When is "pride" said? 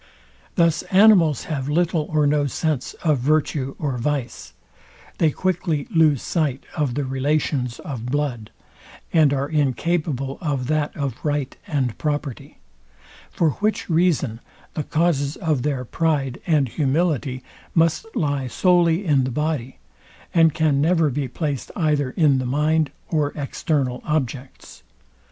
15.85-16.41